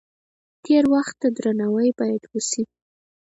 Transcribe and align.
تیر 0.63 0.83
وخت 0.93 1.15
ته 1.21 1.27
درناوی 1.35 1.89
باید 1.99 2.23
وشي. 2.31 2.63